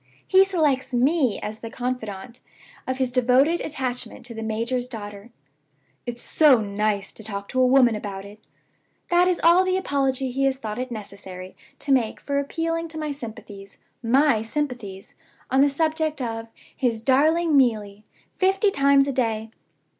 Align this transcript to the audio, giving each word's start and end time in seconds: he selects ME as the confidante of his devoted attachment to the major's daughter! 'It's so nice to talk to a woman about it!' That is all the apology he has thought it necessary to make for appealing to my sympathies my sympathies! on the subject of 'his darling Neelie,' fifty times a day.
he 0.27 0.43
selects 0.43 0.95
ME 0.95 1.39
as 1.41 1.59
the 1.59 1.69
confidante 1.69 2.39
of 2.87 2.97
his 2.97 3.11
devoted 3.11 3.61
attachment 3.61 4.25
to 4.25 4.33
the 4.33 4.41
major's 4.41 4.87
daughter! 4.87 5.29
'It's 6.07 6.23
so 6.23 6.59
nice 6.59 7.13
to 7.13 7.23
talk 7.23 7.47
to 7.47 7.61
a 7.61 7.67
woman 7.67 7.93
about 7.93 8.25
it!' 8.25 8.39
That 9.11 9.27
is 9.27 9.39
all 9.43 9.63
the 9.63 9.77
apology 9.77 10.31
he 10.31 10.45
has 10.45 10.57
thought 10.57 10.79
it 10.79 10.89
necessary 10.91 11.55
to 11.77 11.91
make 11.91 12.19
for 12.19 12.39
appealing 12.39 12.87
to 12.87 12.97
my 12.97 13.11
sympathies 13.11 13.77
my 14.01 14.41
sympathies! 14.41 15.13
on 15.51 15.61
the 15.61 15.69
subject 15.69 16.19
of 16.19 16.47
'his 16.75 17.01
darling 17.03 17.55
Neelie,' 17.55 18.03
fifty 18.33 18.71
times 18.71 19.07
a 19.07 19.11
day. 19.13 19.51